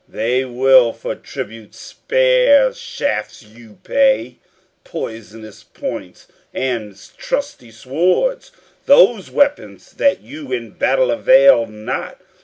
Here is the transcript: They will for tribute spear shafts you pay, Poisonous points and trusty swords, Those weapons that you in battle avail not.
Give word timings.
They 0.09 0.45
will 0.45 0.93
for 0.93 1.13
tribute 1.13 1.75
spear 1.75 2.73
shafts 2.73 3.43
you 3.43 3.77
pay, 3.83 4.39
Poisonous 4.83 5.61
points 5.61 6.27
and 6.55 6.99
trusty 7.17 7.69
swords, 7.69 8.51
Those 8.87 9.29
weapons 9.29 9.93
that 9.93 10.21
you 10.21 10.51
in 10.51 10.71
battle 10.71 11.11
avail 11.11 11.67
not. 11.67 12.19